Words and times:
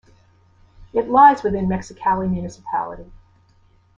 It 0.93 1.11
lies 1.11 1.43
within 1.43 1.67
Mexicali 1.67 2.27
Municipality. 2.27 3.11